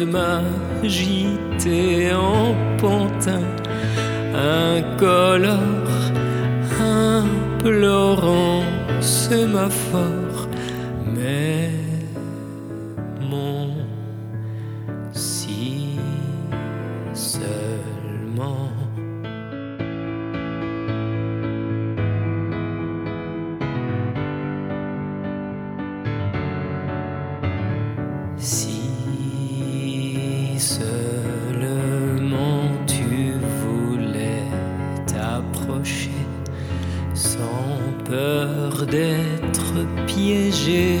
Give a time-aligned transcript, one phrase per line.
[0.00, 0.06] de
[2.14, 3.44] en pantin,
[4.34, 6.00] incolore,
[6.80, 8.62] implorant
[9.00, 10.48] sémaphore,
[11.14, 11.89] mais
[30.60, 33.32] seulement tu
[33.62, 34.44] voulais
[35.06, 36.10] t'approcher
[37.14, 39.74] sans peur d'être
[40.06, 40.98] piégé,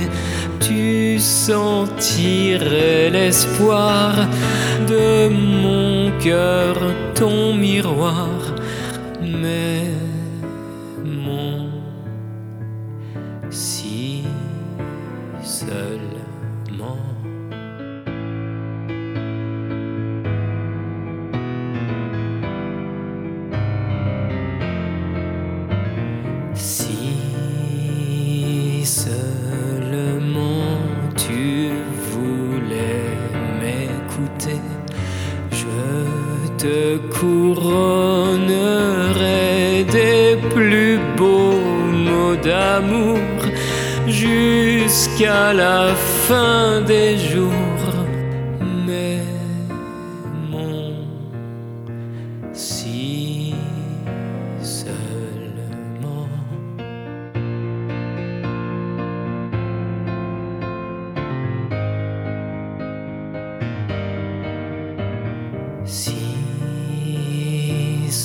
[0.60, 4.14] tu sentirais l'espoir
[4.88, 6.76] de mon cœur,
[7.14, 8.28] ton miroir,
[9.22, 9.90] mais
[11.04, 11.68] mon
[13.50, 14.24] si
[15.42, 17.19] seulement.
[36.60, 37.84] Te couronnerai
[39.84, 41.54] des plus beaux
[42.06, 43.18] mots d'amour
[44.06, 45.94] jusqu'à la
[46.26, 47.94] fin des jours.
[48.86, 49.22] Mais
[50.50, 50.92] mon
[52.52, 53.54] si
[54.62, 56.28] seulement.
[65.86, 66.19] Si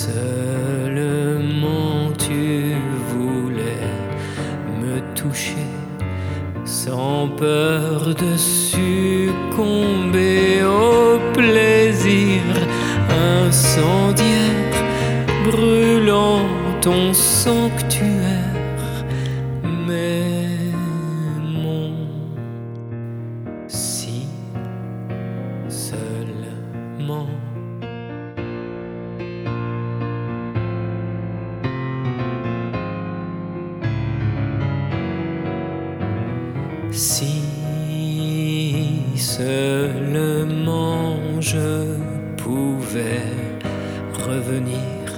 [0.06, 2.76] seulement tu
[3.10, 3.90] voulais
[4.80, 5.70] me toucher
[6.64, 9.24] sans peur de succomber
[10.64, 12.42] au plaisir.
[13.46, 14.78] Incendiaire
[15.48, 16.42] brûlant
[16.80, 18.55] ton sanctuaire,
[36.96, 37.42] Si
[39.16, 41.84] seulement je
[42.38, 43.20] pouvais
[44.26, 45.12] revenir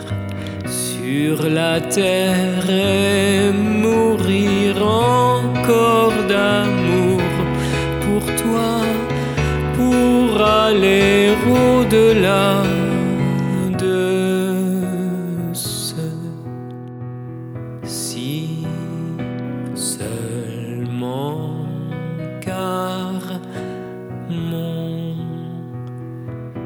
[0.66, 7.22] sur la terre et mourir encore d'amour
[8.00, 8.80] pour toi,
[9.76, 11.17] pour aller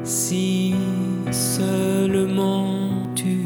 [0.03, 0.75] si
[1.31, 3.39] seulement tu